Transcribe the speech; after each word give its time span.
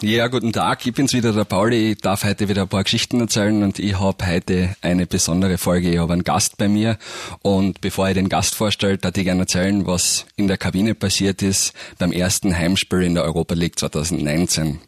Ja, 0.00 0.28
guten 0.28 0.52
Tag, 0.52 0.86
ich 0.86 0.94
bin's 0.94 1.12
wieder, 1.12 1.32
der 1.32 1.42
Pauli. 1.42 1.90
Ich 1.90 1.98
darf 1.98 2.22
heute 2.22 2.48
wieder 2.48 2.62
ein 2.62 2.68
paar 2.68 2.84
Geschichten 2.84 3.18
erzählen 3.18 3.64
und 3.64 3.80
ich 3.80 3.98
habe 3.98 4.24
heute 4.28 4.76
eine 4.80 5.06
besondere 5.08 5.58
Folge. 5.58 5.90
Ich 5.90 5.98
habe 5.98 6.12
einen 6.12 6.22
Gast 6.22 6.56
bei 6.56 6.68
mir 6.68 6.98
und 7.42 7.80
bevor 7.80 8.08
ich 8.08 8.14
den 8.14 8.28
Gast 8.28 8.54
vorstelle, 8.54 8.96
darf 8.96 9.16
ich 9.16 9.24
gerne 9.24 9.40
erzählen, 9.40 9.88
was 9.88 10.26
in 10.36 10.46
der 10.46 10.56
Kabine 10.56 10.94
passiert 10.94 11.42
ist 11.42 11.72
beim 11.98 12.12
ersten 12.12 12.56
Heimspiel 12.56 13.02
in 13.02 13.14
der 13.16 13.24
Europa 13.24 13.54
League 13.54 13.76
2019. 13.76 14.78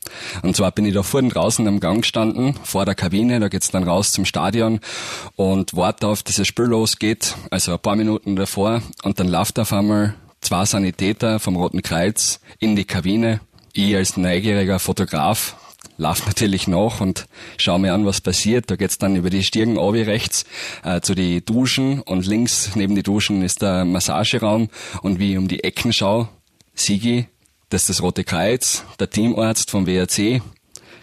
Und 0.43 0.55
zwar 0.55 0.71
bin 0.71 0.87
ich 0.87 0.95
da 0.95 1.03
vorne 1.03 1.31
draußen 1.31 1.67
am 1.67 1.81
Gang 1.81 2.03
gestanden, 2.03 2.55
vor 2.63 2.85
der 2.85 2.95
Kabine, 2.95 3.41
da 3.41 3.49
geht's 3.49 3.73
dann 3.73 3.83
raus 3.83 4.13
zum 4.13 4.25
Stadion 4.25 4.79
und 5.35 5.75
warte 5.75 6.07
auf, 6.07 6.23
dass 6.23 6.37
das 6.37 6.47
Spiel 6.47 6.67
losgeht, 6.67 7.35
also 7.51 7.73
ein 7.73 7.81
paar 7.81 7.97
Minuten 7.97 8.37
davor 8.37 8.81
und 9.03 9.19
dann 9.19 9.27
läuft 9.27 9.59
auf 9.59 9.73
einmal 9.73 10.15
zwei 10.41 10.65
Sanitäter 10.65 11.41
vom 11.41 11.57
Roten 11.57 11.83
Kreuz 11.83 12.39
in 12.61 12.77
die 12.77 12.85
Kabine 12.85 13.41
ich 13.73 13.97
als 13.97 14.17
neugieriger 14.17 14.79
Fotograf 14.79 15.57
laufe 15.97 16.27
natürlich 16.27 16.67
nach 16.67 17.01
und 17.01 17.27
schaue 17.59 17.79
mir 17.79 17.95
an, 17.95 18.07
was 18.07 18.21
passiert. 18.21 18.71
Da 18.71 18.77
geht's 18.77 18.99
dann 18.99 19.17
über 19.17 19.31
die 19.31 19.43
Stirn 19.43 19.77
obi 19.77 20.03
rechts 20.03 20.45
äh, 20.83 21.01
zu 21.01 21.15
die 21.15 21.45
Duschen 21.45 22.01
und 22.01 22.27
links 22.27 22.75
neben 22.75 22.95
die 22.95 23.03
Duschen 23.03 23.43
ist 23.43 23.63
der 23.63 23.85
Massageraum 23.85 24.69
und 25.03 25.19
wie 25.19 25.33
ich 25.33 25.39
um 25.39 25.49
die 25.49 25.63
Ecken 25.63 25.93
schaue, 25.93 26.29
Sigi, 26.75 27.27
das 27.69 27.83
ist 27.83 27.91
das 27.91 28.03
Rote 28.03 28.25
Kreuz, 28.25 28.85
der 28.99 29.11
Teamarzt 29.11 29.71
vom 29.71 29.87
WRC, 29.87 30.43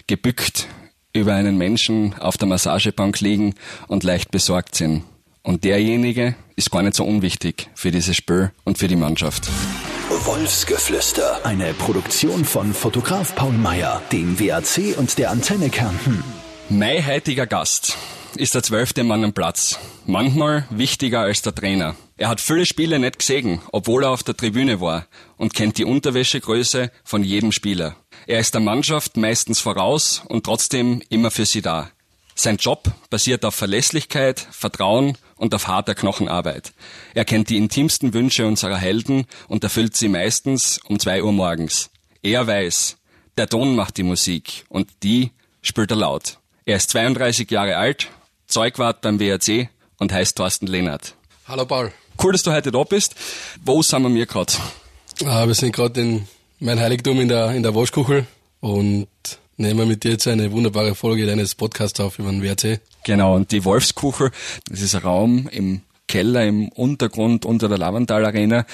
gebückt 0.08 0.68
über 1.14 1.34
einen 1.34 1.58
Menschen 1.58 2.14
auf 2.20 2.38
der 2.38 2.48
Massagebank 2.48 3.20
liegen 3.22 3.56
und 3.88 4.04
leicht 4.04 4.32
besorgt 4.32 4.76
sind. 4.76 5.04
Und 5.44 5.64
derjenige 5.64 6.36
ist 6.58 6.72
gar 6.72 6.82
nicht 6.82 6.96
so 6.96 7.06
unwichtig 7.06 7.70
für 7.76 7.92
dieses 7.92 8.18
Spiel 8.18 8.52
und 8.66 8.80
für 8.80 8.88
die 8.88 8.96
Mannschaft. 8.96 9.48
Wolfsgeflüster. 10.10 11.46
Eine 11.46 11.74
Produktion 11.76 12.44
von 12.44 12.74
Fotograf 12.74 13.36
Paul 13.36 13.54
Meyer, 13.54 14.02
dem 14.12 14.40
WAC 14.40 14.98
und 14.98 15.18
der 15.20 15.30
Antenne 15.30 15.70
Kärnten. 15.70 16.24
Mein 16.70 17.06
heutiger 17.06 17.46
Gast 17.46 17.96
ist 18.36 18.56
der 18.56 18.64
zwölfte 18.64 19.04
Mann 19.04 19.24
am 19.24 19.34
Platz. 19.34 19.80
Manchmal 20.08 20.66
wichtiger 20.72 21.22
als 21.22 21.44
der 21.44 21.54
Trainer. 21.54 21.96
Er 22.18 22.30
hat 22.30 22.42
viele 22.42 22.66
Spiele 22.66 22.98
nicht 22.98 23.20
gesehen, 23.20 23.62
obwohl 23.72 24.04
er 24.04 24.10
auf 24.10 24.24
der 24.24 24.36
Tribüne 24.36 24.82
war 24.82 25.06
und 25.38 25.54
kennt 25.54 25.78
die 25.78 25.86
Unterwäschegröße 25.86 26.92
von 27.04 27.24
jedem 27.24 27.52
Spieler. 27.52 27.96
Er 28.26 28.40
ist 28.40 28.56
der 28.56 28.62
Mannschaft 28.62 29.16
meistens 29.16 29.60
voraus 29.60 30.24
und 30.28 30.46
trotzdem 30.46 31.04
immer 31.10 31.30
für 31.30 31.46
sie 31.46 31.62
da. 31.62 31.92
Sein 32.34 32.58
Job 32.58 32.92
basiert 33.10 33.46
auf 33.46 33.56
Verlässlichkeit, 33.56 34.48
Vertrauen 34.52 35.18
und 35.38 35.54
auf 35.54 35.68
harter 35.68 35.96
Knochenarbeit. 35.96 36.74
Er 37.14 37.26
kennt 37.26 37.50
die 37.50 37.58
intimsten 37.58 38.14
Wünsche 38.14 38.46
unserer 38.46 38.78
Helden 38.78 39.26
und 39.48 39.64
erfüllt 39.64 39.96
sie 39.96 40.10
meistens 40.10 40.80
um 40.88 41.00
zwei 41.00 41.24
Uhr 41.24 41.32
morgens. 41.32 41.90
Er 42.22 42.48
weiß, 42.48 42.98
der 43.38 43.48
Ton 43.48 43.76
macht 43.76 43.98
die 43.98 44.04
Musik 44.04 44.66
und 44.70 44.90
die 45.04 45.32
spielt 45.62 45.92
er 45.92 45.98
laut. 45.98 46.40
Er 46.66 46.78
ist 46.78 46.90
32 46.90 47.50
Jahre 47.52 47.78
alt, 47.78 48.08
Zeugwart 48.48 49.02
beim 49.02 49.20
WRC 49.20 49.70
und 49.98 50.12
heißt 50.12 50.38
Thorsten 50.38 50.68
Lehnert. 50.68 51.16
Hallo 51.48 51.66
Paul. 51.66 51.92
Cool, 52.22 52.32
dass 52.32 52.44
du 52.44 52.52
heute 52.52 52.72
da 52.72 52.84
bist. 52.84 53.16
Wo 53.64 53.82
sind 53.82 54.14
wir 54.14 54.26
gerade? 54.26 54.54
Ah, 55.26 55.48
wir 55.48 55.54
sind 55.54 55.72
gerade 55.72 56.02
in 56.02 56.28
mein 56.60 56.80
Heiligtum 56.80 57.20
in 57.20 57.30
der, 57.30 57.52
in 57.52 57.64
der 57.64 57.76
Waschkuchel 57.76 58.26
und 58.60 59.08
nehmen 59.58 59.88
mit 59.88 60.04
dir 60.04 60.12
jetzt 60.12 60.28
eine 60.28 60.52
wunderbare 60.52 60.96
Folge 60.96 61.26
deines 61.26 61.56
Podcasts 61.56 62.00
auf 62.00 62.20
über 62.20 62.32
den 62.32 62.42
WRC. 62.42 62.80
Genau, 63.08 63.38
und 63.38 63.54
die 63.54 63.64
Wolfskuchel, 63.64 64.32
das 64.70 64.82
ist 64.82 64.94
ein 64.94 65.02
Raum 65.02 65.48
im 65.50 65.80
Keller 66.10 66.46
im 66.46 66.68
Untergrund 66.68 67.46
unter 67.46 67.70
der 67.70 67.78
Lavantal 67.78 68.26
Arena. 68.26 68.66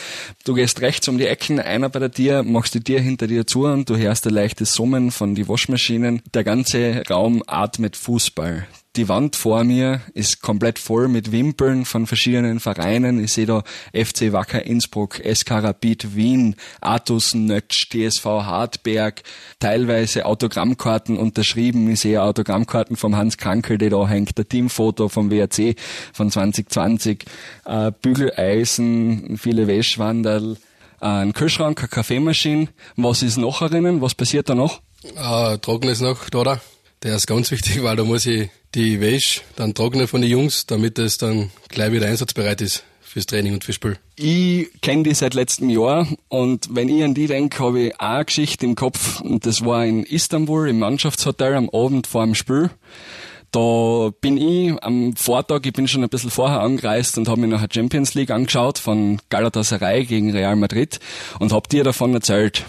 Du 0.43 0.55
gehst 0.55 0.81
rechts 0.81 1.07
um 1.07 1.19
die 1.19 1.27
Ecken, 1.27 1.59
einer 1.59 1.89
bei 1.89 1.99
der 1.99 2.09
Tür, 2.09 2.41
machst 2.41 2.73
die 2.73 2.83
Tür 2.83 2.99
hinter 2.99 3.27
dir 3.27 3.45
zu 3.45 3.65
und 3.65 3.91
du 3.91 3.95
hörst 3.95 4.25
ein 4.25 4.33
leichtes 4.33 4.73
Summen 4.73 5.11
von 5.11 5.35
die 5.35 5.47
Waschmaschinen. 5.47 6.23
Der 6.33 6.43
ganze 6.43 7.03
Raum 7.07 7.43
atmet 7.45 7.95
Fußball. 7.95 8.65
Die 8.95 9.09
Wand 9.09 9.35
vor 9.35 9.63
mir 9.63 10.01
ist 10.13 10.43
komplett 10.43 10.77
voll 10.77 11.07
mit 11.07 11.31
Wimpeln 11.31 11.83
von 11.83 12.05
verschiedenen 12.05 12.59
Vereinen. 12.59 13.23
Ich 13.23 13.33
sehe 13.33 13.47
da 13.47 13.63
FC 13.91 14.31
Wacker 14.31 14.67
Innsbruck, 14.67 15.15
SK 15.15 15.49
Rapid 15.49 16.15
Wien, 16.15 16.55
Atus 16.79 17.33
Nötsch, 17.33 17.89
TSV 17.89 18.23
Hartberg, 18.23 19.23
teilweise 19.57 20.27
Autogrammkarten 20.27 21.17
unterschrieben. 21.17 21.89
Ich 21.89 22.01
sehe 22.01 22.21
Autogrammkarten 22.21 22.95
vom 22.95 23.15
Hans 23.15 23.37
Krankel, 23.37 23.79
die 23.79 23.89
da 23.89 24.07
hängt, 24.07 24.37
der 24.37 24.47
Teamfoto 24.47 25.09
vom 25.09 25.31
WRC 25.31 25.75
von 26.13 26.29
2020, 26.29 27.25
äh, 27.65 27.91
Bügeleisen, 27.99 29.39
viele 29.39 29.65
Wäschwanderl, 29.65 30.57
äh, 31.01 31.05
ein 31.05 31.33
Kühlschrank, 31.33 31.79
eine 31.79 31.87
Kaffeemaschine. 31.87 32.67
Was 32.95 33.23
ist 33.23 33.37
noch 33.37 33.63
erinnern? 33.63 34.01
Was 34.01 34.13
passiert 34.13 34.49
da 34.49 34.53
noch? 34.53 34.81
Äh, 35.03 35.57
ist 35.89 36.01
noch 36.01 36.29
da. 36.29 36.61
Der 37.03 37.17
ist 37.17 37.27
ganz 37.27 37.51
wichtig, 37.51 37.83
weil 37.83 37.97
da 37.97 38.05
muss 38.05 38.25
ich 38.25 38.49
die 38.75 39.01
Wäsche 39.01 39.41
dann 39.57 39.73
trocknen 39.73 40.07
von 40.07 40.21
den 40.21 40.31
Jungs, 40.31 40.65
damit 40.65 40.97
es 40.97 41.17
dann 41.17 41.51
gleich 41.67 41.91
wieder 41.91 42.07
einsatzbereit 42.07 42.61
ist 42.61 42.85
fürs 43.01 43.25
Training 43.25 43.53
und 43.53 43.65
fürs 43.65 43.75
Spiel. 43.75 43.97
Ich 44.15 44.69
kenne 44.81 45.03
die 45.03 45.13
seit 45.13 45.33
letztem 45.33 45.69
Jahr 45.69 46.07
und 46.29 46.69
wenn 46.71 46.87
ich 46.87 47.03
an 47.03 47.13
die 47.13 47.27
denke, 47.27 47.59
habe 47.59 47.81
ich 47.81 47.99
auch 47.99 48.05
eine 48.05 48.25
Geschichte 48.25 48.65
im 48.65 48.75
Kopf 48.75 49.19
und 49.19 49.45
das 49.45 49.65
war 49.65 49.85
in 49.85 50.03
Istanbul 50.03 50.69
im 50.69 50.79
Mannschaftshotel 50.79 51.55
am 51.55 51.69
Abend 51.69 52.07
vor 52.07 52.23
dem 52.23 52.35
Spiel. 52.35 52.69
Da 53.51 54.11
bin 54.21 54.37
ich 54.37 54.81
am 54.81 55.13
Vortag, 55.17 55.59
ich 55.65 55.73
bin 55.73 55.89
schon 55.89 56.03
ein 56.03 56.09
bisschen 56.09 56.31
vorher 56.31 56.61
angereist 56.61 57.17
und 57.17 57.27
habe 57.27 57.41
mir 57.41 57.47
nachher 57.47 57.67
Champions 57.71 58.13
League 58.13 58.31
angeschaut 58.31 58.79
von 58.79 59.19
Galatasaray 59.29 60.05
gegen 60.05 60.31
Real 60.31 60.55
Madrid 60.55 60.99
und 61.37 61.51
habe 61.51 61.67
dir 61.67 61.83
davon 61.83 62.13
erzählt 62.13 62.63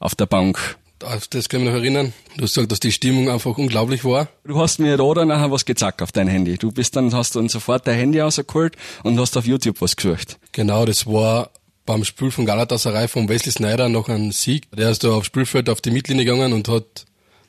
auf 0.00 0.14
der 0.14 0.26
Bank 0.26 0.76
das 0.98 1.48
kann 1.48 1.60
ich 1.60 1.64
mich 1.66 1.74
noch 1.74 1.80
erinnern. 1.80 2.12
Du 2.36 2.44
hast 2.44 2.54
gesagt, 2.54 2.72
dass 2.72 2.80
die 2.80 2.92
Stimmung 2.92 3.28
einfach 3.28 3.56
unglaublich 3.58 4.04
war. 4.04 4.28
Du 4.44 4.58
hast 4.60 4.78
mir 4.78 4.96
da 4.96 5.02
oder 5.02 5.24
nachher 5.24 5.50
was 5.50 5.64
gezackt 5.64 6.02
auf 6.02 6.12
dein 6.12 6.28
Handy. 6.28 6.56
Du 6.56 6.72
bist 6.72 6.96
dann, 6.96 7.12
hast 7.14 7.36
dann 7.36 7.48
sofort 7.48 7.86
dein 7.86 7.96
Handy 7.96 8.20
rausgeholt 8.20 8.76
und 9.02 9.18
hast 9.18 9.36
auf 9.36 9.46
YouTube 9.46 9.80
was 9.80 9.96
gesucht. 9.96 10.38
Genau, 10.52 10.84
das 10.84 11.06
war 11.06 11.50
beim 11.86 12.04
Spiel 12.04 12.30
von 12.30 12.46
Galatasaray 12.46 13.08
von 13.08 13.28
Wesley 13.28 13.52
Snyder 13.52 13.88
noch 13.88 14.08
ein 14.08 14.32
Sieg. 14.32 14.70
Der 14.72 14.90
ist 14.90 15.04
da 15.04 15.10
aufs 15.10 15.26
Spielfeld 15.26 15.68
auf 15.68 15.80
die 15.80 15.90
Mittellinie 15.90 16.24
gegangen 16.24 16.52
und 16.52 16.68
hat 16.68 17.04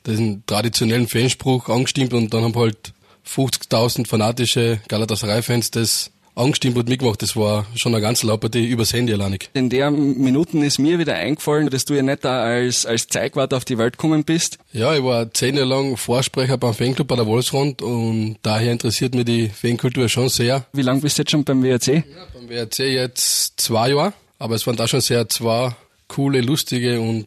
diesen 0.06 0.44
traditionellen 0.46 1.08
Fanspruch 1.08 1.68
angestimmt 1.68 2.12
und 2.12 2.32
dann 2.32 2.44
haben 2.44 2.54
halt 2.54 2.92
50.000 3.26 4.06
fanatische 4.06 4.80
Galatasaray-Fans 4.88 5.70
das 5.72 6.10
angestimmt 6.36 6.76
und 6.76 6.88
mitgemacht. 6.88 7.22
Das 7.22 7.34
war 7.34 7.66
schon 7.74 7.94
eine 7.94 8.02
ganz 8.02 8.24
Partie 8.24 8.66
übers 8.66 8.92
Handy 8.92 9.12
alleinig. 9.12 9.50
In 9.54 9.70
der 9.70 9.90
Minuten 9.90 10.62
ist 10.62 10.78
mir 10.78 10.98
wieder 10.98 11.14
eingefallen, 11.14 11.70
dass 11.70 11.84
du 11.84 11.94
ja 11.94 12.02
nicht 12.02 12.24
da 12.24 12.44
als, 12.44 12.86
als 12.86 13.08
Zeigwart 13.08 13.54
auf 13.54 13.64
die 13.64 13.78
Welt 13.78 13.96
gekommen 13.96 14.24
bist. 14.24 14.58
Ja, 14.72 14.94
ich 14.94 15.02
war 15.02 15.32
zehn 15.32 15.56
Jahre 15.56 15.68
lang 15.68 15.96
Vorsprecher 15.96 16.58
beim 16.58 16.74
Fanclub 16.74 17.08
bei 17.08 17.16
der 17.16 17.26
Wolfsrund 17.26 17.82
und 17.82 18.36
daher 18.42 18.72
interessiert 18.72 19.14
mich 19.14 19.24
die 19.24 19.48
Fankultur 19.48 20.08
schon 20.08 20.28
sehr. 20.28 20.66
Wie 20.72 20.82
lange 20.82 21.00
bist 21.00 21.18
du 21.18 21.22
jetzt 21.22 21.30
schon 21.30 21.44
beim 21.44 21.62
WRC? 21.62 21.86
Ja, 21.88 22.02
beim 22.34 22.48
WRC 22.48 22.80
jetzt 22.80 23.58
zwei 23.58 23.90
Jahre, 23.90 24.12
aber 24.38 24.54
es 24.54 24.66
waren 24.66 24.76
da 24.76 24.86
schon 24.86 25.00
sehr 25.00 25.28
zwei 25.28 25.74
coole, 26.08 26.40
lustige 26.40 27.00
und 27.00 27.26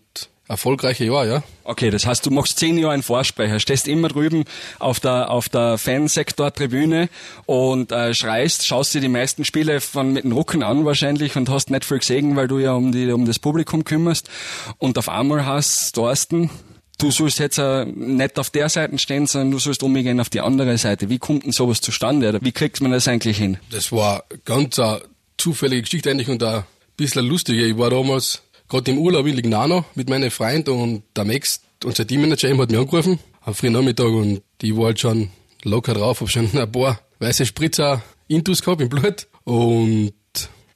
erfolgreiche 0.50 1.06
Jahr, 1.06 1.26
ja. 1.26 1.44
Okay, 1.64 1.92
das 1.92 2.06
heißt, 2.06 2.26
du 2.26 2.32
machst 2.32 2.58
zehn 2.58 2.78
Jahre 2.78 2.94
einen 2.94 3.04
Vorsprecher, 3.04 3.60
stehst 3.60 3.88
immer 3.88 4.10
drüben 4.10 4.44
auf 4.80 5.00
der 5.00 5.30
auf 5.30 5.48
der 5.48 5.78
Fansektor-Tribüne 5.78 7.08
und 7.46 7.92
äh, 7.92 8.14
schreist, 8.16 8.66
schaust 8.66 8.96
dir 8.96 9.00
die 9.00 9.10
meisten 9.10 9.46
Spiele 9.46 9.80
von 9.80 10.12
mit 10.12 10.24
dem 10.24 10.32
Rücken 10.32 10.64
an 10.64 10.84
wahrscheinlich 10.86 11.36
und 11.36 11.50
hast 11.50 11.70
nicht 11.70 11.86
viel 11.86 12.00
gesehen, 12.00 12.36
weil 12.36 12.48
du 12.48 12.58
ja 12.58 12.74
um 12.74 12.92
die 12.92 13.12
um 13.12 13.26
das 13.26 13.38
Publikum 13.38 13.84
kümmerst. 13.84 14.30
Und 14.80 14.98
auf 14.98 15.08
einmal 15.08 15.46
hast 15.46 15.94
Thorsten, 15.94 16.50
du 16.98 17.12
sollst 17.12 17.38
jetzt 17.38 17.60
äh, 17.60 17.86
nicht 17.86 18.40
auf 18.40 18.50
der 18.50 18.70
Seite 18.70 18.98
stehen, 18.98 19.28
sondern 19.28 19.52
du 19.52 19.60
sollst 19.60 19.84
umgehen 19.84 20.20
auf 20.20 20.30
die 20.30 20.42
andere 20.42 20.80
Seite. 20.80 21.10
Wie 21.10 21.20
kommt 21.20 21.46
denn 21.46 21.52
sowas 21.52 21.80
zustande? 21.80 22.28
Oder 22.28 22.42
wie 22.42 22.52
kriegt 22.52 22.81
man 22.81 22.92
das 22.92 23.08
eigentlich 23.08 23.38
hin? 23.38 23.60
Das 23.70 23.92
war 23.92 24.24
ganz 24.46 24.80
eine 24.80 25.02
zufällige 25.38 25.84
Geschichte 25.84 26.10
eigentlich 26.10 26.28
und 26.28 26.42
ein 26.42 26.64
bisschen 26.98 27.28
lustige. 27.28 27.64
Ich 27.66 27.78
war 27.78 27.92
damals 27.92 28.42
gerade 28.69 28.91
im 28.91 29.00
Urlaub 29.00 29.25
in 29.25 29.35
Lignano 29.35 29.85
mit 29.96 30.09
meinen 30.09 30.31
Freunden 30.31 30.72
und 30.72 31.03
der 31.16 31.25
Max, 31.25 31.62
unser 31.84 32.06
Teammanager, 32.06 32.50
hat 32.57 32.69
mich 32.69 32.80
angerufen 32.80 33.19
am 33.42 33.54
frühen 33.54 33.74
Nachmittag 33.74 34.07
und 34.07 34.42
ich 34.62 34.75
war 34.77 34.86
halt 34.86 35.00
schon 35.00 35.30
locker 35.63 35.94
drauf, 35.94 36.21
hab 36.21 36.30
schon 36.30 36.50
ein 36.57 36.71
paar 36.71 37.00
weiße 37.19 37.45
Spritzer 37.45 38.01
Intus 38.27 38.62
gehabt 38.62 38.81
im 38.81 38.89
Blut 38.89 39.27
und 39.44 40.13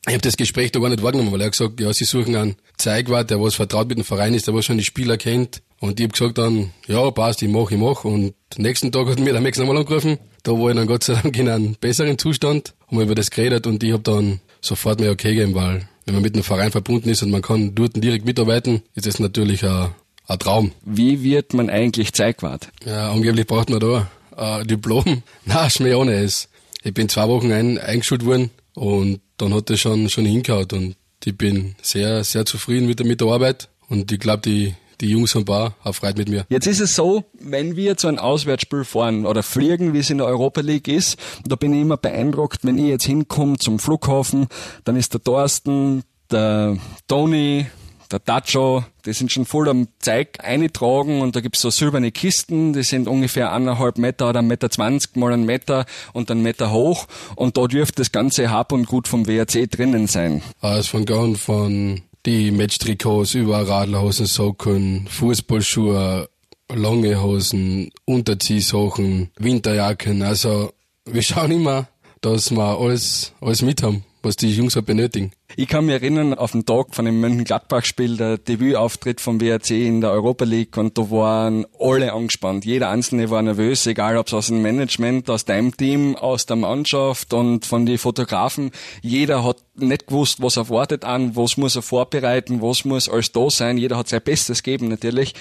ich 0.06 0.14
habe 0.14 0.22
das 0.22 0.36
Gespräch 0.36 0.72
da 0.72 0.80
gar 0.80 0.90
nicht 0.90 1.02
wahrgenommen, 1.02 1.32
weil 1.32 1.40
er 1.40 1.46
hat 1.46 1.54
gesagt, 1.54 1.80
ja, 1.80 1.94
sie 1.94 2.04
suchen 2.04 2.36
einen 2.36 2.56
Zeigwart, 2.78 3.30
der 3.30 3.40
was 3.40 3.56
vertraut 3.56 3.88
mit 3.88 3.98
dem 3.98 4.04
Verein 4.04 4.34
ist, 4.34 4.48
der 4.48 4.54
was 4.54 4.66
schon 4.66 4.78
die 4.78 4.84
Spieler 4.84 5.16
kennt. 5.16 5.62
Und 5.80 5.98
ich 5.98 6.04
hab 6.06 6.12
gesagt 6.12 6.38
dann, 6.38 6.72
ja, 6.88 7.10
passt, 7.12 7.42
ich 7.42 7.48
mach, 7.48 7.72
ich 7.72 7.78
mach. 7.78 8.04
Und 8.04 8.34
nächsten 8.58 8.92
Tag 8.92 9.08
hat 9.08 9.20
mir 9.20 9.32
der 9.32 9.42
Max 9.42 9.58
nochmal 9.58 9.78
angerufen. 9.78 10.18
Da 10.44 10.52
war 10.52 10.72
ich 10.72 10.76
dann 10.76 10.88
Gott 10.88 11.06
sei 11.06 11.14
Dank 11.14 11.38
in 11.38 11.48
einem 11.48 11.76
besseren 11.80 12.18
Zustand, 12.18 12.74
haben 12.88 12.98
wir 12.98 13.06
über 13.06 13.16
das 13.16 13.32
geredet 13.32 13.66
und 13.66 13.82
ich 13.82 13.94
hab 13.94 14.04
dann 14.04 14.42
sofort 14.60 15.00
mir 15.00 15.10
okay 15.10 15.36
gegeben, 15.36 15.56
weil 15.56 15.88
wenn 16.06 16.16
man 16.16 16.24
mit 16.24 16.34
einem 16.34 16.44
Verein 16.44 16.72
verbunden 16.72 17.10
ist 17.10 17.24
und 17.24 17.32
man 17.32 17.42
kann 17.42 17.76
dort 17.76 17.96
direkt 17.96 18.26
mitarbeiten, 18.26 18.84
ist 18.96 19.06
das 19.06 19.20
natürlich 19.20 19.66
ein, 19.66 19.90
ein 20.28 20.40
Traum. 20.40 20.72
Wie 20.84 21.24
wird 21.24 21.54
man 21.54 21.70
eigentlich 21.70 22.14
Zeigwart? 22.14 22.70
Ja, 22.86 23.12
angeblich 23.12 23.48
braucht 23.48 23.70
man 23.70 23.80
da 23.80 24.10
ein 24.36 24.68
Diplom. 24.68 25.24
Na, 25.46 25.70
schmäh 25.70 25.94
ohne 25.94 26.16
es. 26.16 26.50
Ich 26.84 26.94
bin 26.94 27.10
zwei 27.10 27.28
Wochen 27.28 27.52
ein, 27.52 27.78
eingeschult 27.78 28.26
worden 28.26 28.50
und 28.74 29.22
dann 29.38 29.54
hat 29.54 29.70
das 29.70 29.80
schon, 29.80 30.10
schon 30.10 30.26
hingehauen 30.26 30.68
und 30.72 30.96
ich 31.24 31.38
bin 31.38 31.76
sehr, 31.82 32.24
sehr 32.24 32.46
zufrieden 32.46 32.88
mit 32.88 33.00
der, 33.00 33.08
mit 33.08 33.22
der 33.22 33.30
Arbeit 33.30 33.70
und 33.88 34.12
ich 34.12 34.20
glaube, 34.20 34.42
die, 34.42 34.74
die 35.04 35.10
Jungs 35.10 35.36
haben 35.36 35.46
Bar, 35.46 35.76
auch 35.84 35.94
freut 35.94 36.18
mit 36.18 36.30
mir. 36.30 36.46
Jetzt 36.50 36.66
ist 36.66 36.80
es 36.80 36.96
so, 36.96 37.26
wenn 37.40 37.76
wir 37.76 37.98
zu 37.98 38.08
einem 38.08 38.20
Auswärtsspiel 38.20 38.86
fahren 38.86 39.26
oder 39.26 39.44
fliegen, 39.44 39.94
wie 39.94 40.00
es 40.00 40.10
in 40.10 40.18
der 40.18 40.28
Europa 40.28 40.62
League 40.62 40.88
ist, 40.88 41.18
da 41.46 41.56
bin 41.56 41.74
ich 41.74 41.82
immer 41.82 41.98
beeindruckt, 41.98 42.64
wenn 42.64 42.78
ich 42.78 42.86
jetzt 42.86 43.06
hinkomme 43.06 43.58
zum 43.58 43.80
Flughafen, 43.80 44.48
dann 44.86 44.96
ist 44.96 45.14
der 45.14 45.22
Thorsten, 45.22 46.04
der 46.32 46.78
Toni, 47.08 47.68
der 48.12 48.20
Dacho, 48.20 48.86
die 49.06 49.12
sind 49.12 49.32
schon 49.32 49.46
voll 49.46 49.68
am 49.68 49.88
Zeug 50.00 50.38
eingetragen 50.40 51.22
und 51.22 51.36
da 51.36 51.42
gibt's 51.42 51.62
so 51.62 51.70
silberne 51.70 52.12
Kisten, 52.12 52.72
die 52.72 52.84
sind 52.84 53.08
ungefähr 53.08 53.52
eineinhalb 53.52 53.98
Meter 53.98 54.30
oder 54.30 54.40
ein 54.40 54.48
Meter 54.48 54.70
zwanzig 54.70 55.18
mal 55.18 55.34
einen 55.34 55.46
Meter 55.46 55.86
und 56.14 56.32
einen 56.32 56.44
Meter 56.44 56.72
hoch 56.72 57.08
und 57.36 57.58
da 57.58 57.68
dürfte 57.68 58.02
das 58.02 58.12
ganze 58.12 58.52
Hab 58.52 58.72
und 58.72 58.86
Gut 58.86 59.08
vom 59.08 59.28
WRC 59.28 59.70
drinnen 59.70 60.08
sein. 60.08 60.44
Also 60.62 60.90
von 60.90 61.06
Gauen 61.06 61.36
von 61.36 62.04
die 62.26 62.52
Matchtrikots 62.52 63.34
über 63.34 63.68
Radlerhosen, 63.68 64.26
Socken, 64.26 65.08
Fußballschuhe, 65.08 66.30
lange 66.74 67.22
Hosen, 67.22 67.92
Unterziehsachen, 68.06 69.30
Winterjacken, 69.38 70.22
also 70.22 70.74
wir 71.06 71.22
schauen 71.22 71.52
immer, 71.52 71.88
dass 72.22 72.52
wir 72.52 72.80
alles, 72.80 73.34
alles 73.42 73.62
mit 73.62 73.84
haben, 73.84 74.04
was 74.24 74.38
die 74.38 74.52
Jungs 74.52 74.76
halt 74.76 74.86
benötigen. 74.86 75.32
Ich 75.56 75.68
kann 75.68 75.86
mich 75.86 75.94
erinnern, 75.94 76.34
auf 76.34 76.54
den 76.54 76.66
Tag 76.66 76.96
von 76.96 77.06
dem 77.06 77.20
Mönchengladbach-Spiel, 77.20 78.18
der 78.18 78.38
Debütauftritt 78.38 79.22
vom 79.22 79.40
WRC 79.40 79.72
in 79.72 80.02
der 80.02 80.12
Europa 80.12 80.46
League 80.46 80.78
und 80.78 80.98
da 80.98 81.12
waren 81.12 81.68
alle 81.80 82.14
angespannt. 82.14 82.66
Jeder 82.66 82.90
Einzelne 82.90 83.30
war 83.30 83.42
nervös, 83.42 83.86
egal 83.86 84.18
ob 84.18 84.28
es 84.28 84.34
aus 84.34 84.48
dem 84.48 84.62
Management, 84.62 85.30
aus 85.30 85.46
deinem 85.46 85.78
Team, 85.78 86.16
aus 86.16 86.46
der 86.46 86.56
Mannschaft 86.56 87.34
und 87.34 87.66
von 87.66 87.86
den 87.86 88.00
Fotografen. 88.00 88.72
Jeder 89.02 89.44
hat 89.44 89.58
nicht 89.76 90.08
gewusst, 90.08 90.42
was 90.42 90.58
erwartet 90.58 91.06
an, 91.06 91.36
was 91.36 91.58
muss 91.58 91.76
er 91.76 91.82
vorbereiten, 91.82 92.62
was 92.62 92.86
muss 92.86 93.10
alles 93.10 93.32
da 93.32 93.50
sein. 93.50 93.78
Jeder 93.78 93.98
hat 93.98 94.08
sein 94.08 94.22
Bestes 94.24 94.64
gegeben 94.64 94.88
natürlich. 94.88 95.36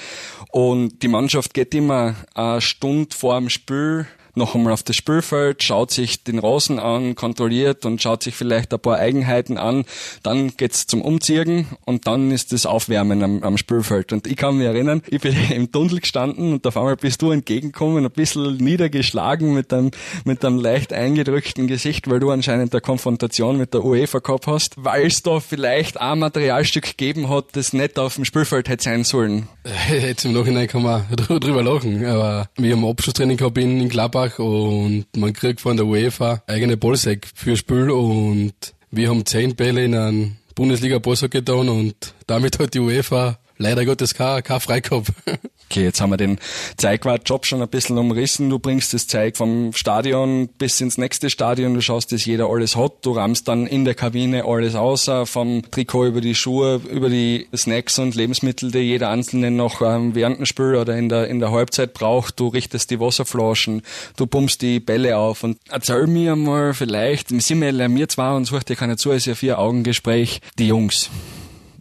Und 0.50 1.02
die 1.02 1.08
Mannschaft 1.08 1.54
geht 1.54 1.74
immer 1.74 2.16
eine 2.34 2.60
Stunde 2.60 3.16
vor 3.16 3.38
dem 3.38 3.48
Spiel 3.48 4.06
noch 4.34 4.54
einmal 4.54 4.72
auf 4.72 4.82
das 4.82 4.96
Spielfeld, 4.96 5.62
schaut 5.62 5.90
sich 5.90 6.24
den 6.24 6.38
Rasen 6.38 6.78
an, 6.78 7.14
kontrolliert 7.14 7.84
und 7.84 8.02
schaut 8.02 8.22
sich 8.22 8.34
vielleicht 8.34 8.72
ein 8.72 8.80
paar 8.80 8.98
Eigenheiten 8.98 9.58
an. 9.58 9.84
Dann 10.22 10.56
geht's 10.56 10.86
zum 10.86 11.02
Umziehen 11.02 11.66
und 11.84 12.06
dann 12.06 12.30
ist 12.30 12.52
das 12.52 12.66
Aufwärmen 12.66 13.22
am, 13.22 13.42
am 13.42 13.58
Spielfeld. 13.58 14.12
Und 14.12 14.26
ich 14.26 14.36
kann 14.36 14.56
mich 14.56 14.66
erinnern, 14.66 15.02
ich 15.08 15.20
bin 15.20 15.36
im 15.50 15.70
Tunnel 15.70 16.00
gestanden 16.00 16.52
und 16.52 16.66
auf 16.66 16.76
einmal 16.76 16.96
bist 16.96 17.22
du 17.22 17.30
entgegengekommen, 17.30 18.04
ein 18.04 18.10
bisschen 18.10 18.56
niedergeschlagen 18.56 19.52
mit 19.52 19.72
einem, 19.72 19.90
mit 20.24 20.44
einem 20.44 20.58
leicht 20.58 20.92
eingedrückten 20.92 21.66
Gesicht, 21.66 22.08
weil 22.08 22.20
du 22.20 22.30
anscheinend 22.30 22.72
eine 22.72 22.80
Konfrontation 22.80 23.58
mit 23.58 23.74
der 23.74 23.84
UEFA 23.84 24.20
gehabt 24.20 24.46
hast, 24.46 24.74
weil 24.76 25.06
es 25.06 25.22
da 25.22 25.40
vielleicht 25.40 26.00
ein 26.00 26.18
Materialstück 26.18 26.84
gegeben 26.84 27.28
hat, 27.28 27.46
das 27.52 27.72
nicht 27.72 27.98
auf 27.98 28.14
dem 28.14 28.24
Spielfeld 28.24 28.68
hätte 28.68 28.84
sein 28.84 29.04
sollen. 29.04 29.48
Jetzt 29.90 30.24
im 30.24 30.32
Nachhinein 30.32 30.68
kann 30.68 30.82
man 30.82 31.04
drüber 31.16 31.62
lachen, 31.62 32.04
aber 32.04 32.48
wir 32.56 32.72
haben 32.74 32.84
Abschlusstraining 32.84 33.36
gehabt 33.36 33.58
in, 33.58 33.80
in 33.80 33.88
Gladbach 33.88 34.21
Gladbach 34.22 34.38
und 34.38 35.06
man 35.16 35.32
kriegt 35.32 35.60
von 35.60 35.76
der 35.76 35.86
UEFA 35.86 36.42
eigene 36.46 36.76
Ballsack 36.76 37.26
für 37.34 37.56
Spiel 37.56 37.90
und 37.90 38.54
wir 38.90 39.08
haben 39.08 39.26
zehn 39.26 39.54
Bälle 39.56 39.84
in 39.84 39.94
einen 39.94 40.38
Bundesliga-Ballsack 40.54 41.30
getan 41.30 41.68
und 41.68 42.14
damit 42.26 42.58
hat 42.58 42.74
die 42.74 42.80
UEFA 42.80 43.38
leider 43.58 43.84
Gottes 43.84 44.14
kein, 44.14 44.42
kein 44.42 44.60
frei 44.60 44.80
gehabt. 44.80 45.08
Okay, 45.72 45.84
jetzt 45.84 46.02
haben 46.02 46.10
wir 46.10 46.18
den 46.18 46.38
Zeigwart-Job 46.76 47.46
schon 47.46 47.62
ein 47.62 47.68
bisschen 47.68 47.96
umrissen. 47.96 48.50
Du 48.50 48.58
bringst 48.58 48.92
das 48.92 49.06
Zeug 49.06 49.38
vom 49.38 49.72
Stadion 49.72 50.48
bis 50.58 50.78
ins 50.82 50.98
nächste 50.98 51.30
Stadion. 51.30 51.72
Du 51.72 51.80
schaust, 51.80 52.12
dass 52.12 52.26
jeder 52.26 52.50
alles 52.50 52.76
hat. 52.76 53.06
Du 53.06 53.12
rammst 53.12 53.48
dann 53.48 53.66
in 53.66 53.86
der 53.86 53.94
Kabine 53.94 54.44
alles 54.44 54.74
aus, 54.74 55.10
vom 55.24 55.62
Trikot 55.70 56.08
über 56.08 56.20
die 56.20 56.34
Schuhe, 56.34 56.82
über 56.90 57.08
die 57.08 57.48
Snacks 57.56 57.98
und 57.98 58.14
Lebensmittel, 58.14 58.70
die 58.70 58.80
jeder 58.80 59.08
Einzelne 59.08 59.50
noch 59.50 59.80
ähm, 59.80 60.14
während 60.14 60.40
dem 60.40 60.44
Spiel 60.44 60.74
oder 60.74 60.94
in 60.94 61.08
der, 61.08 61.28
in 61.28 61.38
der 61.40 61.52
Halbzeit 61.52 61.94
braucht. 61.94 62.38
Du 62.38 62.48
richtest 62.48 62.90
die 62.90 63.00
Wasserflaschen, 63.00 63.80
du 64.18 64.26
pumpst 64.26 64.60
die 64.60 64.78
Bälle 64.78 65.16
auf 65.16 65.42
und 65.42 65.56
erzähl 65.70 66.06
mir 66.06 66.36
mal 66.36 66.74
vielleicht, 66.74 67.30
sind 67.30 67.62
wir, 67.62 67.72
wir 67.72 68.08
zwei 68.10 68.36
und 68.36 68.44
sucht 68.44 68.68
dir 68.68 68.76
keiner 68.76 68.98
zu, 68.98 69.10
ist 69.10 69.24
ja 69.24 69.34
vier 69.34 69.58
Augengespräch, 69.58 70.42
die 70.58 70.66
Jungs 70.66 71.08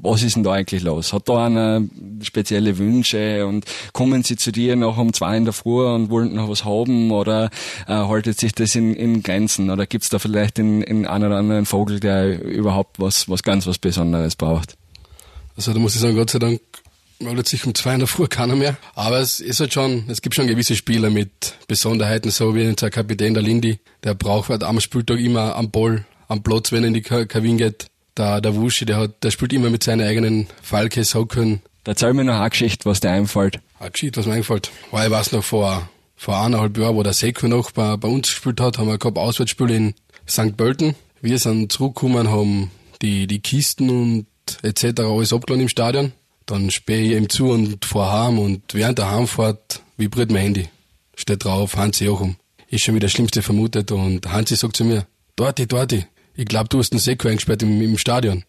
was 0.01 0.23
ist 0.23 0.35
denn 0.35 0.43
da 0.43 0.53
eigentlich 0.53 0.83
los? 0.83 1.13
Hat 1.13 1.29
da 1.29 1.45
einer 1.45 1.83
spezielle 2.21 2.77
Wünsche 2.77 3.45
und 3.45 3.65
kommen 3.93 4.23
sie 4.23 4.35
zu 4.35 4.51
dir 4.51 4.75
noch 4.75 4.97
um 4.97 5.13
zwei 5.13 5.37
in 5.37 5.45
der 5.45 5.53
Früh 5.53 5.85
und 5.85 6.09
wollen 6.09 6.33
noch 6.35 6.49
was 6.49 6.65
haben 6.65 7.11
oder 7.11 7.49
äh, 7.87 7.93
haltet 7.93 8.39
sich 8.39 8.53
das 8.53 8.75
in, 8.75 8.95
in 8.95 9.23
Grenzen 9.23 9.69
oder 9.69 9.85
gibt's 9.85 10.09
da 10.09 10.19
vielleicht 10.19 10.59
in, 10.59 10.81
in 10.81 11.05
einen 11.05 11.25
oder 11.25 11.37
anderen 11.37 11.65
Vogel, 11.65 11.99
der 11.99 12.41
überhaupt 12.41 12.99
was, 12.99 13.29
was 13.29 13.43
ganz 13.43 13.67
was 13.67 13.77
Besonderes 13.77 14.35
braucht? 14.35 14.75
Also 15.55 15.73
da 15.73 15.79
muss 15.79 15.95
ich 15.95 16.01
sagen, 16.01 16.15
Gott 16.15 16.31
sei 16.31 16.39
Dank 16.39 16.61
meldet 17.19 17.47
sich 17.47 17.65
um 17.67 17.75
zwei 17.75 17.93
in 17.93 17.99
der 17.99 18.07
Früh 18.07 18.27
keiner 18.27 18.55
mehr. 18.55 18.77
Aber 18.95 19.19
es 19.19 19.39
ist 19.39 19.59
halt 19.59 19.73
schon, 19.73 20.05
es 20.07 20.21
gibt 20.21 20.33
schon 20.35 20.47
gewisse 20.47 20.75
Spieler 20.75 21.11
mit 21.11 21.55
Besonderheiten, 21.67 22.31
so 22.31 22.55
wie 22.55 22.73
der 22.73 22.89
Kapitän 22.89 23.35
der 23.35 23.43
Lindy, 23.43 23.79
der 24.03 24.15
braucht 24.15 24.49
halt 24.49 24.63
am 24.63 24.79
Spieltag 24.79 25.19
immer 25.19 25.55
am 25.55 25.69
Ball, 25.69 26.05
am 26.27 26.41
Platz, 26.41 26.71
wenn 26.71 26.83
er 26.83 26.87
in 26.87 26.93
die 26.95 27.01
Kabine 27.01 27.57
geht 27.57 27.91
der, 28.17 28.41
der 28.41 28.55
Wuschi, 28.55 28.85
der 28.85 28.97
hat, 28.97 29.23
der 29.23 29.31
spielt 29.31 29.53
immer 29.53 29.69
mit 29.69 29.83
seinen 29.83 30.05
eigenen 30.05 30.47
Falke, 30.61 31.03
Socken. 31.03 31.61
Da 31.83 31.93
erzähl 31.93 32.13
mir 32.13 32.23
noch 32.23 32.39
eine 32.39 32.49
Geschichte, 32.49 32.85
was 32.85 32.99
dir 32.99 33.11
einfällt. 33.11 33.59
Eine 33.79 33.91
Geschichte, 33.91 34.19
was 34.19 34.27
mir 34.27 34.33
einfällt. 34.33 34.71
Weil 34.91 35.07
ich 35.07 35.11
weiß 35.11 35.31
noch 35.31 35.43
vor, 35.43 35.89
vor 36.15 36.39
eineinhalb 36.39 36.77
Jahren, 36.77 36.95
wo 36.95 37.03
der 37.03 37.13
Seko 37.13 37.47
noch 37.47 37.71
bei, 37.71 37.97
bei 37.97 38.07
uns 38.07 38.27
gespielt 38.27 38.61
hat, 38.61 38.77
haben 38.77 38.87
wir 38.87 38.97
gehabt 38.97 39.17
Auswärtsspiel 39.17 39.71
in 39.71 39.93
St. 40.27 40.55
Pölten. 40.55 40.95
Wir 41.21 41.39
sind 41.39 41.71
zurückgekommen, 41.71 42.29
haben 42.29 42.71
die, 43.01 43.27
die 43.27 43.39
Kisten 43.39 43.89
und 43.89 44.27
etc. 44.63 45.01
alles 45.01 45.33
abgeladen 45.33 45.63
im 45.63 45.69
Stadion. 45.69 46.13
Dann 46.45 46.71
spähe 46.71 47.11
ich 47.11 47.17
ihm 47.17 47.29
zu 47.29 47.49
und 47.49 47.85
fahr 47.85 48.27
heim 48.27 48.39
und 48.39 48.61
während 48.73 48.97
der 48.97 49.11
Heimfahrt 49.11 49.81
vibriert 49.97 50.31
mein 50.31 50.41
Handy. 50.41 50.67
Steht 51.15 51.45
drauf, 51.45 51.75
Hansi 51.75 52.05
Jochum. 52.05 52.35
Ist 52.67 52.83
schon 52.83 52.95
wieder 52.95 53.05
das 53.05 53.13
Schlimmste 53.13 53.41
vermutet 53.41 53.91
und 53.91 54.31
Hansi 54.31 54.55
sagt 54.55 54.77
zu 54.77 54.83
mir, 54.83 55.05
Dorti, 55.35 55.67
Dorti, 55.67 56.05
ich 56.35 56.45
glaube, 56.45 56.69
du 56.69 56.79
hast 56.79 56.91
einen 56.91 56.99
Seko 56.99 57.27
eingesperrt 57.27 57.63
im, 57.63 57.81
im 57.81 57.97
Stadion. 57.97 58.43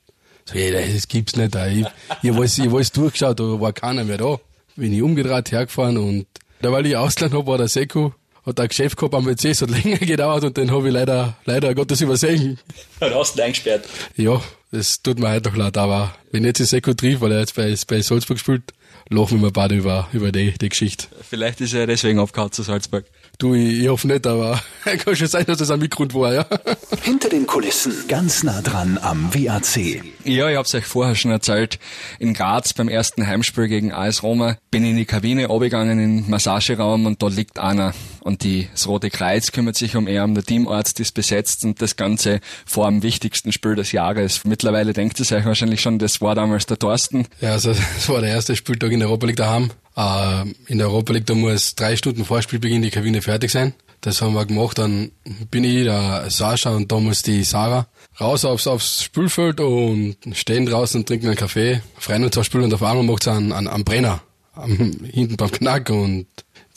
So, 0.45 0.55
hey, 0.55 0.93
das 0.93 1.09
gibt's 1.09 1.37
nicht. 1.37 1.55
Ich, 1.55 1.87
ich 2.23 2.37
weiß, 2.37 2.59
ich 2.59 2.73
weiß 2.73 2.93
durchgeschaut, 2.93 3.39
da 3.39 3.61
war 3.61 3.73
keiner 3.73 4.05
mehr 4.05 4.19
da. 4.19 4.39
Bin 4.77 4.93
ich 4.93 5.03
umgedreht, 5.03 5.53
hergefahren 5.53 5.97
und 5.97 6.27
da, 6.63 6.73
weil 6.73 6.87
ich 6.87 6.97
Ausland 6.97 7.35
hab, 7.35 7.47
war 7.47 7.59
der 7.59 7.69
Seko, 7.69 8.15
hat 8.47 8.59
ein 8.59 8.69
Geschäft 8.69 8.97
gehabt 8.97 9.15
am 9.15 9.27
WC, 9.27 9.51
es 9.51 9.63
hat 9.63 9.71
länger 9.85 9.99
gedauert 9.99 10.45
und 10.45 10.57
den 10.57 10.71
habe 10.71 10.89
ich 10.89 10.95
leider, 10.95 11.37
leider 11.45 11.75
Gottes 11.75 12.01
übersehen. 12.01 12.59
Hat 13.01 13.15
hast 13.15 13.41
eingesperrt? 13.41 13.87
Ja, 14.17 14.41
das 14.71 15.03
tut 15.03 15.19
mir 15.19 15.31
heute 15.31 15.51
noch 15.51 15.57
leid, 15.57 15.77
aber 15.77 16.15
wenn 16.31 16.45
jetzt 16.45 16.59
den 16.59 16.67
Seko 16.67 16.95
trifft, 16.95 17.21
weil 17.21 17.33
er 17.33 17.41
jetzt 17.41 17.55
bei, 17.55 17.75
bei 17.87 18.01
Salzburg 18.01 18.39
spielt, 18.39 18.73
lachen 19.11 19.43
wir 19.43 19.51
beide 19.51 19.75
über, 19.75 20.09
über 20.13 20.33
die, 20.33 20.53
die 20.53 20.69
Geschichte. 20.69 21.09
Vielleicht 21.29 21.61
ist 21.61 21.75
er 21.75 21.87
deswegen 21.87 22.19
aufgehauen 22.19 22.53
zu 22.53 22.63
Salzburg. 22.63 23.05
Du, 23.39 23.55
ich, 23.55 23.81
ich 23.81 23.89
hoffe 23.89 24.07
nicht, 24.07 24.27
aber 24.27 24.63
kann 24.85 25.17
schon 25.17 25.27
sein, 25.27 25.45
dass 25.47 25.59
das 25.59 25.71
ein 25.71 25.81
Mitgrund 25.81 26.15
war, 26.15 26.33
ja. 26.33 26.47
Hinter 27.03 27.29
den 27.29 27.47
Kulissen, 27.47 27.93
ganz 28.09 28.43
nah 28.43 28.61
dran 28.63 28.99
am 29.03 29.35
WAC. 29.35 30.03
Ja, 30.25 30.49
ich 30.49 30.57
hab's 30.57 30.75
euch 30.75 30.85
vorher 30.85 31.15
schon 31.15 31.31
erzählt. 31.31 31.79
In 32.19 32.35
Graz 32.35 32.73
beim 32.75 32.89
ersten 32.89 33.27
Heimspiel 33.27 33.69
gegen 33.69 33.93
AS 33.93 34.23
Roma 34.23 34.57
bin 34.71 34.85
ich 34.85 34.91
in 34.91 34.97
die 34.97 35.05
Kabine 35.05 35.51
abgegangen, 35.51 35.99
in 35.99 36.17
den 36.23 36.31
Massageraum 36.31 37.07
und 37.07 37.23
da 37.23 37.29
liegt 37.29 37.59
einer. 37.59 37.95
Und 38.21 38.45
die, 38.45 38.69
das 38.73 38.87
Rote 38.87 39.11
Kreuz 39.11 39.51
kümmert 39.51 39.77
sich 39.77 39.97
um 39.97 40.07
er, 40.07 40.25
um 40.25 40.35
der 40.35 40.45
Teamarzt 40.45 41.01
ist 41.01 41.13
besetzt 41.13 41.65
und 41.65 41.83
das 41.83 41.97
Ganze 41.97 42.41
vor 42.65 42.89
dem 42.89 43.03
wichtigsten 43.03 43.53
Spiel 43.53 43.75
des 43.75 43.91
Jahres. 43.91 44.45
Mittlerweile 44.45 44.93
denkt 44.93 45.19
es 45.19 45.33
euch 45.33 45.45
wahrscheinlich 45.45 45.81
schon, 45.81 45.99
das 45.99 46.21
war 46.21 46.37
damals 46.37 46.67
der 46.67 46.79
Thorsten. 46.79 47.27
Ja, 47.41 47.53
also 47.53 47.71
das 47.95 48.09
war 48.09 48.21
der 48.21 48.31
erste 48.31 48.55
Spieltag 48.55 48.93
in 48.93 49.01
der 49.01 49.09
Europa 49.09 49.27
League 49.27 49.37
daheim. 49.37 49.71
Äh, 49.97 50.45
in 50.67 50.79
der 50.79 50.89
Europa 50.89 51.13
League, 51.13 51.27
da 51.27 51.35
muss 51.35 51.75
drei 51.75 51.97
Stunden 51.97 52.25
vor 52.25 52.43
Spielbeginn 52.43 52.83
die 52.83 52.91
Kabine 52.91 53.23
fertig 53.23 53.51
sein. 53.51 53.75
Das 54.01 54.21
haben 54.21 54.35
wir 54.35 54.45
gemacht. 54.47 54.79
Dann 54.79 55.13
bin 55.51 55.65
ich, 55.65 55.85
der 55.85 56.29
Sascha 56.29 56.71
und 56.71 56.91
da 56.91 56.99
muss 56.99 57.23
die 57.23 57.45
Sarah 57.45 57.87
raus 58.21 58.45
aufs, 58.45 58.67
aufs 58.67 59.03
Spülfeld 59.05 59.61
und 59.61 60.17
stehen 60.33 60.67
draußen 60.67 61.01
und 61.01 61.07
trinken 61.07 61.29
einen 61.29 61.37
Kaffee, 61.37 61.83
freuen 61.99 62.25
uns 62.25 62.37
aufs 62.37 62.47
Spiel 62.47 62.63
und 62.63 62.75
auf 62.75 62.83
einmal 62.83 63.05
macht 63.05 63.23
es 63.23 63.29
einen, 63.29 63.53
einen, 63.53 63.69
einen 63.69 63.85
Brenner 63.85 64.23
am, 64.55 64.77
hinten 65.13 65.37
beim 65.37 65.51
Knack 65.51 65.91
und 65.91 66.27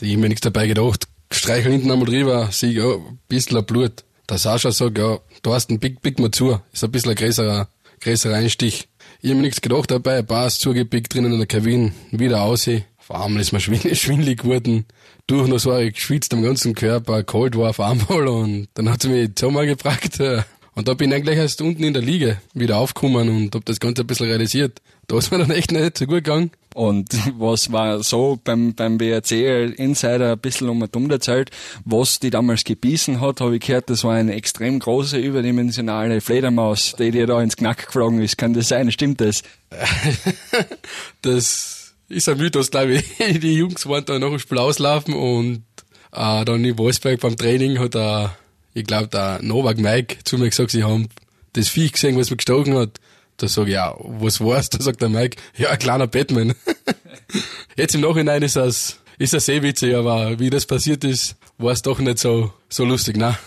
ich 0.02 0.14
hab 0.14 0.20
mir 0.20 0.30
nichts 0.30 0.42
dabei 0.42 0.68
gedacht. 0.68 1.08
Streicheln 1.32 1.72
hinten 1.72 1.92
einmal 1.92 2.08
drüber, 2.08 2.50
sehe 2.52 2.72
ja, 2.72 2.86
ein 2.86 3.20
bisschen 3.28 3.66
Blut. 3.66 4.04
Der 4.30 4.38
Sascha 4.38 4.72
sagt, 4.72 4.98
ja, 4.98 5.20
du 5.42 5.54
hast 5.54 5.70
einen 5.70 5.80
Big, 5.80 6.02
Big 6.02 6.20
mal 6.20 6.32
zu. 6.32 6.60
Ist 6.74 6.84
ein 6.84 6.92
bisschen 6.92 7.12
ein 7.12 7.16
größerer, 7.16 7.68
größerer 8.02 8.36
Einstich. 8.36 8.88
Ich 9.22 9.30
hab 9.30 9.38
mir 9.38 9.44
nichts 9.44 9.62
gedacht 9.62 9.92
dabei, 9.92 10.22
passt, 10.22 10.62
zugepickt 10.62 11.14
drinnen 11.14 11.32
in 11.34 11.40
der 11.40 11.48
Kabine, 11.48 11.92
wieder 12.12 12.42
aussehen. 12.42 12.86
Vor 13.06 13.22
allem 13.22 13.38
ist 13.38 13.52
mir 13.52 13.60
schwindelig 13.96 14.42
geworden. 14.42 14.86
Durch 15.28 15.48
noch 15.48 15.60
so 15.60 15.70
geschwitzt 15.70 16.34
am 16.34 16.42
ganzen 16.42 16.74
Körper, 16.74 17.24
kalt 17.24 17.56
war 17.56 17.70
auf 17.70 17.80
einmal 17.80 18.28
und 18.28 18.68
dann 18.74 18.90
hat 18.90 19.04
sie 19.04 19.10
mich 19.10 19.36
zusammengebracht. 19.36 20.20
Äh, 20.20 20.42
und 20.74 20.88
da 20.88 20.96
bin 20.96 21.12
ich 21.12 21.18
eigentlich 21.18 21.38
erst 21.38 21.62
unten 21.62 21.84
in 21.84 21.94
der 21.94 22.02
Liege 22.02 22.42
wieder 22.56 22.78
aufgekommen 22.78 23.30
und 23.30 23.54
hab 23.54 23.64
das 23.66 23.80
Ganze 23.80 24.02
ein 24.02 24.08
bisschen 24.08 24.26
realisiert. 24.26 24.82
Da 25.06 25.20
ist 25.20 25.30
mir 25.30 25.38
dann 25.38 25.52
echt 25.52 25.72
nicht 25.72 26.00
so 26.00 26.08
gut 26.08 26.24
gegangen. 26.24 26.50
Und 26.74 27.10
was 27.38 27.72
war 27.72 28.02
so 28.02 28.40
beim, 28.44 28.74
beim 28.74 28.98
BRC 28.98 29.78
Insider 29.78 30.32
ein 30.32 30.40
bisschen 30.40 30.68
um 30.70 30.84
dumm 30.92 31.08
erzählt, 31.12 31.52
was 31.84 32.20
die 32.20 32.32
damals 32.32 32.64
gebissen 32.64 33.22
hat, 33.22 33.40
habe 33.40 33.58
ich 33.58 33.62
gehört, 33.62 33.92
das 33.92 34.04
war 34.04 34.16
eine 34.16 34.34
extrem 34.34 34.80
große, 34.80 35.20
überdimensionale 35.20 36.22
Fledermaus, 36.22 36.96
die 36.98 37.12
dir 37.12 37.28
da 37.28 37.40
ins 37.40 37.56
Knack 37.56 37.86
geflogen 37.86 38.20
ist. 38.24 38.40
Kann 38.40 38.56
das 38.56 38.70
sein? 38.70 38.92
Stimmt 38.92 39.22
das? 39.22 39.44
das 41.22 41.85
ist 42.10 42.30
ein 42.30 42.38
Mythos, 42.38 42.72
glaube 42.72 42.96
ich. 42.96 43.06
Die 43.40 43.54
Jungs 43.56 43.88
waren 43.88 44.06
da 44.06 44.20
nach 44.20 44.30
dem 44.30 44.40
Spiel 44.40 44.58
auslaufen 44.58 45.14
und 45.14 45.64
äh, 46.12 46.46
dann 46.46 46.64
in 46.64 46.78
Wolfsberg 46.78 47.20
beim 47.20 47.36
Training 47.36 47.80
hat 47.80 47.96
er, 47.96 48.38
ich 48.74 48.86
glaube, 48.86 49.08
der 49.08 49.40
Novak 49.42 49.78
Mike 49.78 50.18
zu 50.24 50.38
mir 50.38 50.50
gesagt, 50.50 50.72
sie 50.72 50.84
haben 50.84 51.10
das 51.54 51.70
Viech 51.70 51.94
gesehen, 51.94 52.18
was 52.18 52.30
mir 52.30 52.38
gestochen 52.38 52.76
hat. 52.76 53.00
Da 53.38 53.48
sage 53.48 53.70
ich, 53.70 53.74
ja, 53.74 53.96
was 54.00 54.40
war's? 54.40 54.70
Da 54.76 54.82
sagt 54.82 55.02
der 55.02 55.10
Mike, 55.10 55.38
ja, 55.58 55.70
ein 55.70 55.80
kleiner 55.80 56.08
Batman. 56.08 56.54
Jetzt 57.76 57.96
im 57.96 58.02
Nachhinein 58.02 58.44
ist 58.44 58.56
das, 58.56 59.00
ist 59.18 59.34
das 59.34 59.46
sehr 59.46 59.62
witzig, 59.64 59.96
aber 59.96 60.40
wie 60.40 60.50
das 60.50 60.66
passiert 60.66 61.04
ist, 61.04 61.36
war 61.58 61.72
es 61.72 61.82
doch 61.82 62.00
nicht 62.00 62.20
so, 62.20 62.54
so 62.70 62.86
lustig, 62.86 63.18
ne? 63.18 63.38